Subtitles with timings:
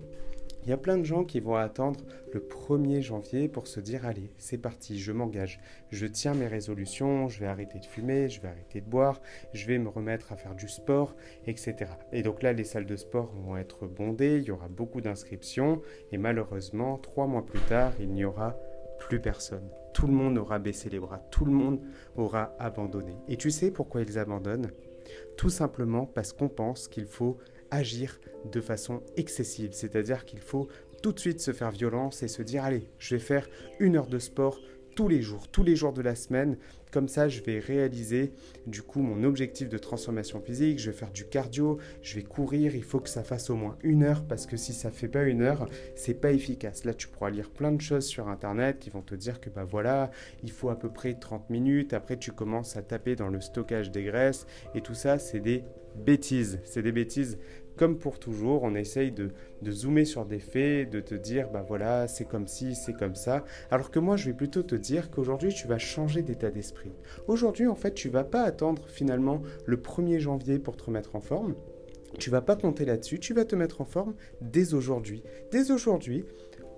[0.66, 2.00] il y a plein de gens qui vont attendre
[2.32, 5.60] le 1er janvier pour se dire allez, c'est parti, je m'engage,
[5.92, 9.20] je tiens mes résolutions, je vais arrêter de fumer, je vais arrêter de boire,
[9.52, 11.14] je vais me remettre à faire du sport,
[11.46, 11.92] etc.
[12.10, 15.82] Et donc là, les salles de sport vont être bondées, il y aura beaucoup d'inscriptions
[16.10, 18.56] et malheureusement, trois mois plus tard, il n'y aura
[18.98, 19.70] plus personne.
[19.94, 21.80] Tout le monde aura baissé les bras, tout le monde
[22.16, 23.14] aura abandonné.
[23.28, 24.72] Et tu sais pourquoi ils abandonnent?
[25.36, 27.38] Tout simplement parce qu'on pense qu'il faut
[27.70, 29.70] agir de façon excessive.
[29.72, 30.68] C'est-à-dire qu'il faut
[31.02, 33.48] tout de suite se faire violence et se dire allez, je vais faire
[33.80, 34.60] une heure de sport
[34.96, 36.56] tous les jours, tous les jours de la semaine.
[36.90, 38.32] Comme ça, je vais réaliser
[38.66, 40.78] du coup mon objectif de transformation physique.
[40.78, 42.74] Je vais faire du cardio, je vais courir.
[42.74, 45.24] Il faut que ça fasse au moins une heure parce que si ça fait pas
[45.24, 46.84] une heure, c'est pas efficace.
[46.84, 49.64] Là, tu pourras lire plein de choses sur internet qui vont te dire que bah
[49.64, 50.10] voilà,
[50.42, 51.92] il faut à peu près 30 minutes.
[51.92, 55.62] Après, tu commences à taper dans le stockage des graisses et tout ça, c'est des
[55.94, 56.58] bêtises.
[56.64, 57.38] C'est des bêtises.
[57.76, 59.30] Comme pour toujours, on essaye de,
[59.68, 63.44] zoomer sur des faits, de te dire, bah voilà, c'est comme ci, c'est comme ça.
[63.70, 66.92] Alors que moi, je vais plutôt te dire qu'aujourd'hui, tu vas changer d'état d'esprit.
[67.28, 71.20] Aujourd'hui, en fait, tu vas pas attendre finalement le 1er janvier pour te remettre en
[71.20, 71.54] forme.
[72.18, 75.22] Tu vas pas compter là-dessus, tu vas te mettre en forme dès aujourd'hui.
[75.50, 76.24] Dès aujourd'hui,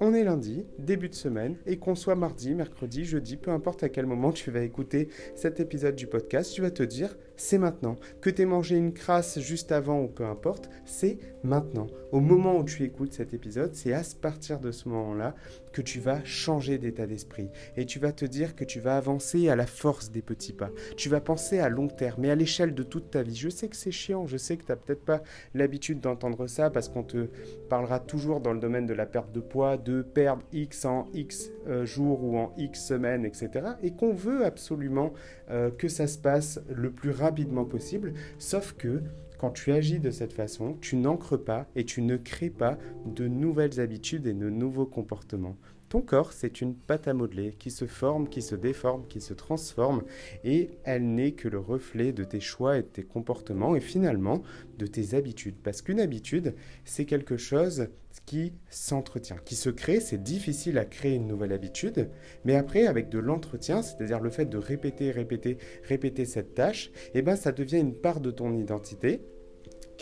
[0.00, 3.88] on est lundi, début de semaine, et qu'on soit mardi, mercredi, jeudi, peu importe à
[3.88, 7.96] quel moment tu vas écouter cet épisode du podcast, tu vas te dire c'est maintenant.
[8.20, 11.86] Que tu aies mangé une crasse juste avant ou peu importe, c'est maintenant.
[12.12, 15.34] Au moment où tu écoutes cet épisode, c'est à partir de ce moment-là
[15.72, 17.50] que tu vas changer d'état d'esprit.
[17.76, 20.70] Et tu vas te dire que tu vas avancer à la force des petits pas.
[20.96, 23.36] Tu vas penser à long terme et à l'échelle de toute ta vie.
[23.36, 25.22] Je sais que c'est chiant, je sais que tu n'as peut-être pas
[25.54, 27.28] l'habitude d'entendre ça parce qu'on te
[27.68, 31.50] parlera toujours dans le domaine de la perte de poids, de perdre X en X
[31.68, 33.50] euh, jours ou en X semaines, etc.
[33.82, 35.12] Et qu'on veut absolument
[35.50, 37.27] euh, que ça se passe le plus rapidement
[37.64, 38.14] possible.
[38.38, 39.02] Sauf que
[39.38, 43.28] quand tu agis de cette façon, tu n'ancres pas et tu ne crées pas de
[43.28, 45.56] nouvelles habitudes et de nouveaux comportements.
[45.88, 49.32] Ton corps, c'est une pâte à modeler qui se forme, qui se déforme, qui se
[49.32, 50.02] transforme,
[50.44, 54.42] et elle n'est que le reflet de tes choix et de tes comportements, et finalement
[54.76, 55.56] de tes habitudes.
[55.62, 56.54] Parce qu'une habitude,
[56.84, 57.88] c'est quelque chose
[58.26, 60.00] qui s'entretient, qui se crée.
[60.00, 62.10] C'est difficile à créer une nouvelle habitude,
[62.44, 67.22] mais après, avec de l'entretien, c'est-à-dire le fait de répéter, répéter, répéter cette tâche, eh
[67.22, 69.22] ben, ça devient une part de ton identité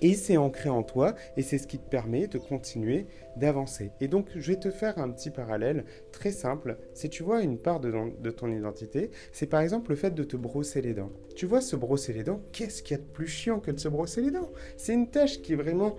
[0.02, 3.92] et c'est ancré en toi et c'est ce qui te permet de continuer d'avancer.
[4.00, 6.78] Et donc, je vais te faire un petit parallèle très simple.
[6.94, 10.36] Si tu vois une part de, ton identité, c'est par exemple le fait de te
[10.36, 11.12] brosser les dents.
[11.34, 13.78] Tu vois, se brosser les dents, qu'est-ce qu'il y a de plus chiant que de
[13.78, 14.50] se brosser les dents?
[14.76, 15.96] C'est une tâche qui est vraiment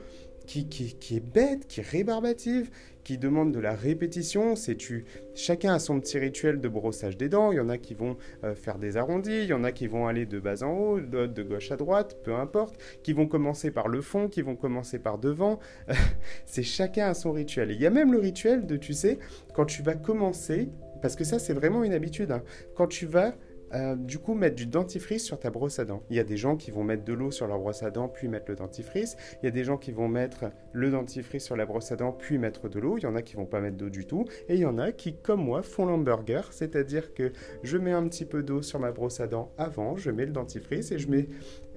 [0.48, 2.70] qui, est bête, qui est rébarbative,
[3.08, 4.58] qui demande de la répétition.
[4.58, 7.54] C'est tu, chacun a son petit rituel de brossage des dents.
[7.54, 9.88] Il y en a qui vont euh, faire des arrondis, il y en a qui
[9.88, 13.72] vont aller de bas en haut, de, gauche à droite, peu importe, qui vont commencer
[13.72, 15.60] par le fond, qui vont commencer par devant.
[16.46, 17.72] c'est chacun a son rituel.
[17.72, 19.20] il y a même le rituel de, tu sais,
[19.54, 20.68] quand tu vas commencer,
[21.02, 22.44] parce que ça c'est vraiment une habitude, hein,
[22.76, 23.36] quand tu vas
[23.74, 26.04] euh, du coup, mettre du dentifrice sur ta brosse à dents.
[26.10, 28.08] Il y a des gens qui vont mettre de l'eau sur leur brosse à dents,
[28.08, 29.18] puis mettre le dentifrice.
[29.42, 32.12] Il y a des gens qui vont mettre le dentifrice sur la brosse à dents,
[32.12, 32.98] puis mettre de l'eau.
[32.98, 34.26] Il y en a qui vont pas mettre d'eau du tout.
[34.48, 36.52] Et il y en a qui, comme moi, font l'hamburger.
[36.52, 37.32] C'est-à-dire que
[37.64, 40.32] je mets un petit peu d'eau sur ma brosse à dents avant, je mets le
[40.32, 41.28] dentifrice et je mets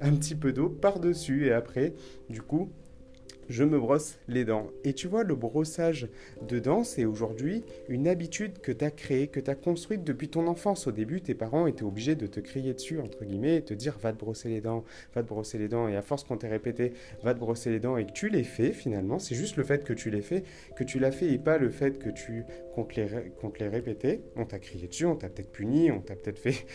[0.01, 1.47] un petit peu d'eau par-dessus.
[1.47, 1.95] Et après,
[2.29, 2.71] du coup,
[3.51, 4.69] je me brosse les dents.
[4.85, 6.09] Et tu vois, le brossage
[6.49, 10.29] de dents, c'est aujourd'hui une habitude que tu as créée, que tu as construite depuis
[10.29, 10.87] ton enfance.
[10.87, 13.99] Au début, tes parents étaient obligés de te crier dessus, entre guillemets, et te dire
[14.01, 14.85] va te brosser les dents,
[15.15, 15.89] va te brosser les dents.
[15.89, 16.93] Et à force qu'on t'ait répété
[17.25, 19.85] va te brosser les dents et que tu l'aies fait, finalement, c'est juste le fait
[19.85, 20.45] que tu l'aies fait,
[20.77, 22.45] que tu l'as fait et pas le fait que tu
[22.97, 24.23] les, compte les répéter.
[24.37, 26.67] On t'a crié dessus, on t'a peut-être puni, on t'a peut-être fait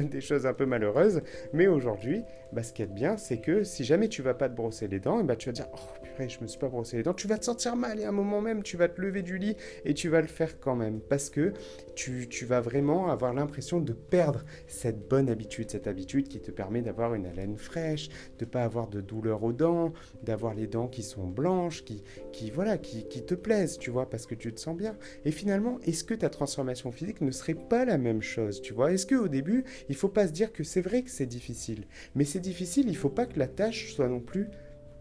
[0.10, 1.22] des choses un peu malheureuses.
[1.52, 4.54] Mais aujourd'hui, bah, ce qui est bien, c'est que si jamais tu vas pas te
[4.54, 7.02] brosser les dents, bah, tu vas dire oh, purée, je me suis pas brossé les
[7.02, 9.22] dents, tu vas te sentir mal et à un moment même, tu vas te lever
[9.22, 11.00] du lit et tu vas le faire quand même.
[11.00, 11.52] Parce que
[11.94, 16.50] tu, tu vas vraiment avoir l'impression de perdre cette bonne habitude, cette habitude qui te
[16.50, 18.08] permet d'avoir une haleine fraîche,
[18.38, 19.92] de pas avoir de douleur aux dents,
[20.22, 22.02] d'avoir les dents qui sont blanches, qui,
[22.32, 24.96] qui voilà, qui, qui te plaisent, tu vois, parce que tu te sens bien.
[25.24, 28.92] Et finalement, est-ce que ta transformation physique ne serait pas la même chose, tu vois?
[28.92, 31.84] Est-ce qu'au début, il faut pas se dire que c'est vrai que c'est difficile,
[32.14, 34.48] mais c'est difficile, il faut pas que la tâche soit non plus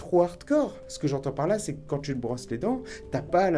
[0.01, 0.75] trop hardcore.
[0.87, 2.81] Ce que j'entends par là, c'est que quand tu te brosses les dents,
[3.11, 3.51] t'as pas,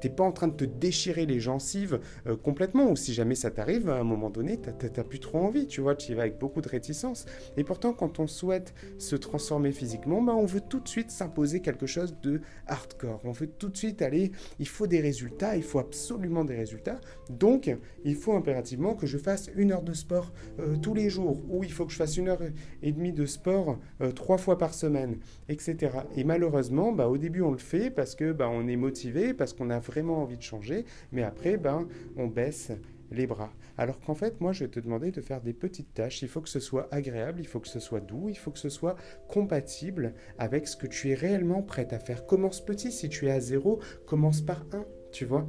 [0.00, 1.98] t'es pas en train de te déchirer les gencives
[2.28, 2.88] euh, complètement.
[2.92, 5.96] Ou si jamais ça t'arrive, à un moment donné, t'as plus trop envie, tu vois,
[5.96, 7.26] tu y vas avec beaucoup de réticence.
[7.56, 11.60] Et pourtant, quand on souhaite se transformer physiquement, bah, on veut tout de suite s'imposer
[11.60, 13.20] quelque chose de hardcore.
[13.24, 17.00] On veut tout de suite aller, il faut des résultats, il faut absolument des résultats.
[17.30, 21.42] Donc, il faut impérativement que je fasse une heure de sport euh, tous les jours,
[21.48, 22.42] ou il faut que je fasse une heure
[22.80, 25.79] et demie de sport euh, trois fois par semaine, etc.
[26.16, 29.52] Et malheureusement, bah, au début, on le fait parce que bah, on est motivé, parce
[29.52, 31.82] qu'on a vraiment envie de changer, mais après, bah,
[32.16, 32.72] on baisse
[33.10, 33.52] les bras.
[33.76, 36.22] Alors qu'en fait, moi, je vais te demander de faire des petites tâches.
[36.22, 38.58] Il faut que ce soit agréable, il faut que ce soit doux, il faut que
[38.58, 38.96] ce soit
[39.28, 42.26] compatible avec ce que tu es réellement prêt à faire.
[42.26, 45.48] Commence petit, si tu es à zéro, commence par un, tu vois.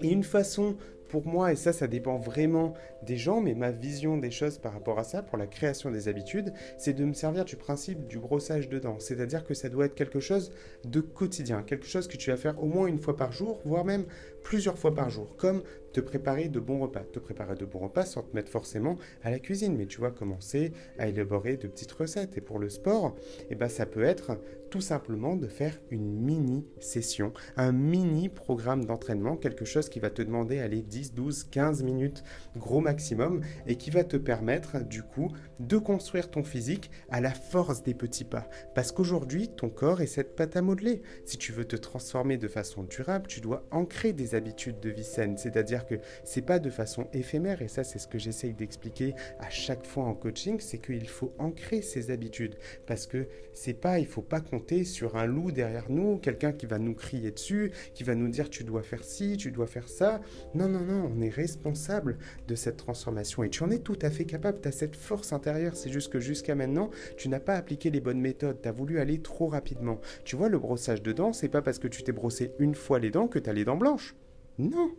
[0.00, 0.76] Et une façon
[1.12, 2.72] pour moi, et ça, ça dépend vraiment
[3.02, 6.08] des gens, mais ma vision des choses par rapport à ça, pour la création des
[6.08, 8.98] habitudes, c'est de me servir du principe du brossage de dents.
[8.98, 10.52] C'est-à-dire que ça doit être quelque chose
[10.86, 13.84] de quotidien, quelque chose que tu vas faire au moins une fois par jour, voire
[13.84, 14.06] même
[14.42, 15.62] plusieurs fois par jour, comme
[15.92, 17.00] te préparer de bons repas.
[17.00, 20.10] Te préparer de bons repas sans te mettre forcément à la cuisine, mais tu vas
[20.10, 22.36] commencer à élaborer de petites recettes.
[22.36, 23.14] Et pour le sport,
[23.50, 24.38] eh ben, ça peut être
[24.70, 30.08] tout simplement de faire une mini session, un mini programme d'entraînement, quelque chose qui va
[30.08, 32.24] te demander aller 10, 12, 15 minutes
[32.56, 35.30] gros maximum et qui va te permettre du coup
[35.60, 38.48] de construire ton physique à la force des petits pas.
[38.74, 41.02] Parce qu'aujourd'hui, ton corps est cette pâte à modeler.
[41.26, 45.04] Si tu veux te transformer de façon durable, tu dois ancrer des habitudes de vie
[45.04, 49.14] saine, c'est-à-dire que c'est pas de façon éphémère et ça c'est ce que j'essaye d'expliquer
[49.38, 52.56] à chaque fois en coaching, c'est qu'il faut ancrer ces habitudes
[52.86, 56.66] parce que c'est pas il faut pas qu'on sur un loup derrière nous, quelqu'un qui
[56.66, 59.88] va nous crier dessus, qui va nous dire tu dois faire ci, tu dois faire
[59.88, 60.20] ça.
[60.54, 62.16] Non, non, non, on est responsable
[62.48, 65.32] de cette transformation et tu en es tout à fait capable, tu as cette force
[65.32, 68.72] intérieure, c'est juste que jusqu'à maintenant, tu n'as pas appliqué les bonnes méthodes, tu as
[68.72, 70.00] voulu aller trop rapidement.
[70.24, 72.98] Tu vois, le brossage de dents, c'est pas parce que tu t'es brossé une fois
[72.98, 74.14] les dents que tu as les dents blanches.
[74.58, 74.92] Non,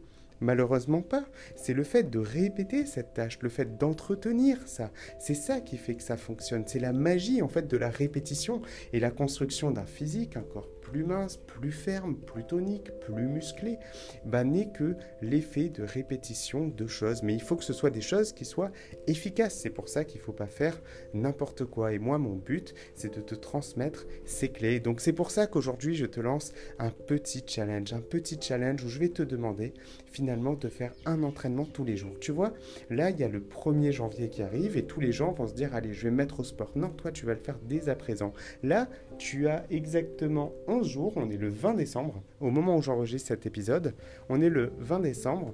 [0.43, 1.23] Malheureusement pas.
[1.55, 4.91] C'est le fait de répéter cette tâche, le fait d'entretenir ça.
[5.17, 6.65] C'est ça qui fait que ça fonctionne.
[6.67, 8.61] C'est la magie en fait de la répétition
[8.91, 13.79] et la construction d'un physique, un corps plus mince, plus ferme, plus tonique, plus musclé,
[14.25, 17.23] bah, n'est que l'effet de répétition de choses.
[17.23, 18.71] Mais il faut que ce soit des choses qui soient
[19.07, 19.55] efficaces.
[19.59, 20.79] C'est pour ça qu'il ne faut pas faire
[21.15, 21.93] n'importe quoi.
[21.93, 24.79] Et moi, mon but, c'est de te transmettre ces clés.
[24.79, 28.87] Donc c'est pour ça qu'aujourd'hui, je te lance un petit challenge, un petit challenge où
[28.87, 29.73] je vais te demander
[30.11, 32.19] finalement de faire un entraînement tous les jours.
[32.19, 32.53] Tu vois,
[32.91, 35.55] là, il y a le 1er janvier qui arrive et tous les gens vont se
[35.55, 36.71] dire, allez, je vais me mettre au sport.
[36.75, 38.31] Non, toi, tu vas le faire dès à présent.
[38.61, 38.87] Là,
[39.17, 43.45] tu as exactement 11 jours, on est le 20 décembre, au moment où j'enregistre cet
[43.45, 43.95] épisode,
[44.29, 45.53] on est le 20 décembre,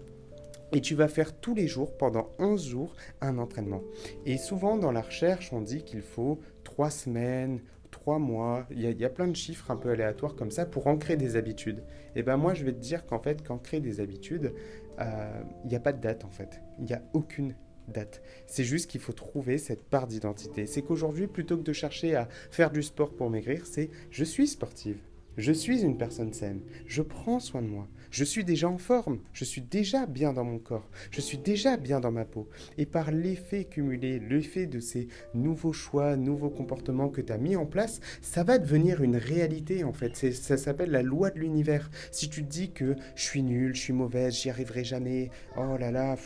[0.71, 3.81] et tu vas faire tous les jours, pendant 11 jours, un entraînement.
[4.25, 7.61] Et souvent dans la recherche, on dit qu'il faut 3 semaines,
[7.91, 11.17] 3 mois, il y, a, plein de chiffres un peu aléatoires comme ça pour ancrer
[11.17, 11.83] des habitudes.
[12.15, 14.53] Et ben moi je vais te dire qu'en fait, qu'ancrer des habitudes,
[14.99, 16.61] euh, il n'y a pas de date en fait.
[16.77, 17.55] Il n'y a aucune
[17.87, 18.21] date.
[18.45, 20.67] C'est juste qu'il faut trouver cette part d'identité.
[20.67, 24.47] C'est qu'aujourd'hui, plutôt que de chercher à faire du sport pour maigrir, c'est je suis
[24.47, 24.99] sportive.
[25.39, 29.19] Je suis une personne saine, je prends soin de moi, je suis déjà en forme,
[29.31, 32.49] je suis déjà bien dans mon corps, je suis déjà bien dans ma peau.
[32.77, 37.55] Et par l'effet cumulé, l'effet de ces nouveaux choix, nouveaux comportements que tu as mis
[37.55, 40.33] en place, ça va devenir une réalité en fait.
[40.33, 41.89] Ça s'appelle la loi de l'univers.
[42.11, 45.77] Si tu te dis que je suis nul, je suis mauvaise, j'y arriverai jamais, oh
[45.77, 46.17] là là,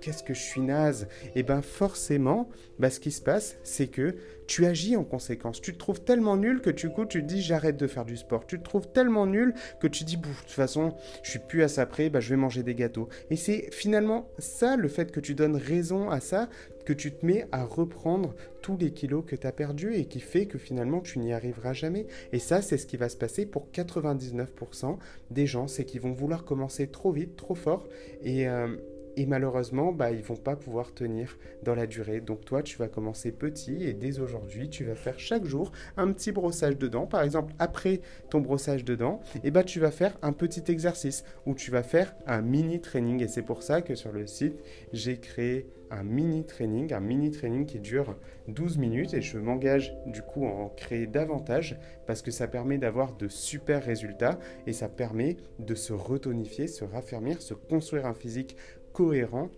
[0.00, 2.48] qu'est-ce que je suis naze, et eh bien forcément,
[2.80, 5.60] bah, ce qui se passe, c'est que tu agis en conséquence.
[5.60, 8.16] Tu te trouves tellement nul que du coup, tu te dis j'arrête de faire du
[8.16, 8.46] sport.
[8.46, 11.68] Tu te trouves tellement nul que tu dis, de toute façon, je suis plus à
[11.68, 13.08] ça près, bah, je vais manger des gâteaux.
[13.30, 16.48] Et c'est finalement ça, le fait que tu donnes raison à ça,
[16.84, 20.20] que tu te mets à reprendre tous les kilos que tu as perdus et qui
[20.20, 22.06] fait que finalement tu n'y arriveras jamais.
[22.32, 24.96] Et ça, c'est ce qui va se passer pour 99%
[25.30, 27.86] des gens, c'est qu'ils vont vouloir commencer trop vite, trop fort
[28.22, 28.48] et...
[28.48, 28.76] Euh,
[29.16, 32.20] et malheureusement, bah, ils vont pas pouvoir tenir dans la durée.
[32.20, 36.12] Donc toi, tu vas commencer petit et dès aujourd'hui, tu vas faire chaque jour un
[36.12, 37.06] petit brossage de dents.
[37.06, 40.64] Par exemple, après ton brossage de dents, et eh bah, tu vas faire un petit
[40.70, 43.22] exercice où tu vas faire un mini training.
[43.22, 44.60] Et c'est pour ça que sur le site,
[44.92, 48.16] j'ai créé un mini training, un mini training qui dure
[48.48, 52.78] 12 minutes et je m'engage du coup à en créer davantage parce que ça permet
[52.78, 58.14] d'avoir de super résultats et ça permet de se retonifier, se raffermir, se construire un
[58.14, 58.56] physique
[58.96, 59.50] cohérent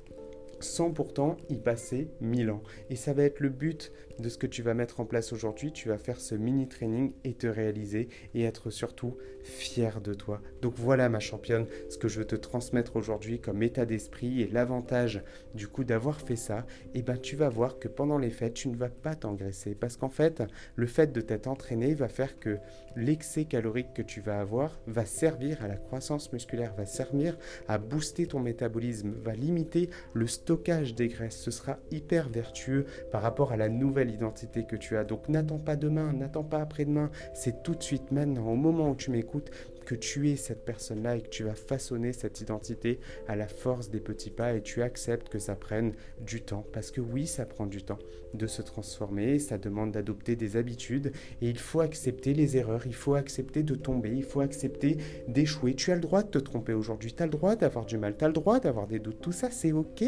[0.58, 2.64] sans pourtant y passer mille ans.
[2.90, 5.72] Et ça va être le but de ce que tu vas mettre en place aujourd'hui.
[5.72, 10.40] Tu vas faire ce mini training et te réaliser et être surtout fier de toi.
[10.62, 14.48] Donc voilà ma championne, ce que je veux te transmettre aujourd'hui comme état d'esprit et
[14.48, 15.22] l'avantage
[15.54, 18.54] du coup d'avoir fait ça, et eh ben tu vas voir que pendant les fêtes,
[18.54, 20.42] tu ne vas pas t'engraisser parce qu'en fait,
[20.76, 22.58] le fait de t'être entraîné va faire que
[22.96, 27.78] l'excès calorique que tu vas avoir va servir à la croissance musculaire, va servir à
[27.78, 31.38] booster ton métabolisme, va limiter le stockage des graisses.
[31.38, 35.04] Ce sera hyper vertueux par rapport à la nouvelle identité que tu as.
[35.04, 38.94] Donc n'attends pas demain, n'attends pas après-demain, c'est tout de suite maintenant, au moment où
[38.96, 39.50] tu m'écoutes,
[39.88, 43.88] que tu es cette personne-là et que tu vas façonner cette identité à la force
[43.88, 46.66] des petits pas et tu acceptes que ça prenne du temps.
[46.74, 47.98] Parce que oui, ça prend du temps
[48.34, 52.94] de se transformer, ça demande d'adopter des habitudes et il faut accepter les erreurs, il
[52.94, 55.74] faut accepter de tomber, il faut accepter d'échouer.
[55.74, 58.14] Tu as le droit de te tromper aujourd'hui, tu as le droit d'avoir du mal,
[58.14, 60.04] tu as le droit d'avoir des doutes, tout ça c'est ok.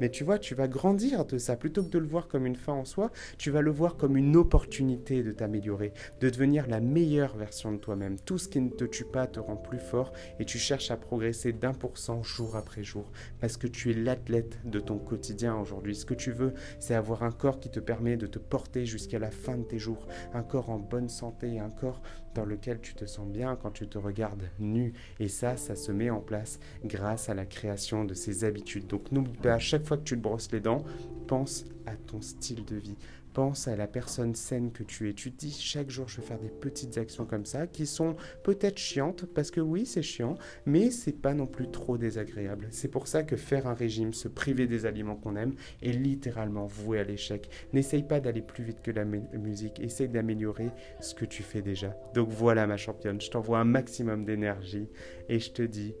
[0.00, 1.56] Mais tu vois, tu vas grandir de ça.
[1.56, 4.16] Plutôt que de le voir comme une fin en soi, tu vas le voir comme
[4.16, 8.18] une opportunité de t'améliorer, de devenir la meilleure version de toi-même.
[8.18, 11.52] Tout ce qui ne te tue te rend plus fort et tu cherches à progresser
[11.52, 13.10] d'un pour cent jour après jour
[13.40, 15.94] parce que tu es l'athlète de ton quotidien aujourd'hui.
[15.94, 19.18] Ce que tu veux, c'est avoir un corps qui te permet de te porter jusqu'à
[19.18, 22.00] la fin de tes jours, un corps en bonne santé, un corps
[22.34, 24.92] dans lequel tu te sens bien quand tu te regardes nu.
[25.18, 28.86] Et ça, ça se met en place grâce à la création de ces habitudes.
[28.86, 30.84] Donc n'oublie pas, à chaque fois que tu te brosses les dents,
[31.26, 32.96] pense à ton style de vie.
[33.32, 35.14] Pense à la personne saine que tu es.
[35.14, 38.16] Tu te dis chaque jour je vais faire des petites actions comme ça qui sont
[38.42, 40.34] peut-être chiantes parce que oui c'est chiant
[40.66, 42.68] mais c'est pas non plus trop désagréable.
[42.70, 46.66] C'est pour ça que faire un régime, se priver des aliments qu'on aime est littéralement
[46.66, 47.48] voué à l'échec.
[47.72, 50.70] N'essaye pas d'aller plus vite que la musique, essaye d'améliorer
[51.00, 51.96] ce que tu fais déjà.
[52.14, 54.88] Donc voilà ma championne, je t'envoie un maximum d'énergie
[55.28, 55.94] et je te dis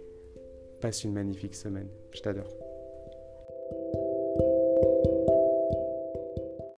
[0.80, 1.88] passe une magnifique semaine.
[2.12, 2.59] Je t'adore.